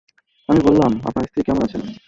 [0.49, 1.81] আমি বললাম, আপনার স্ত্রী কেমন আছেন?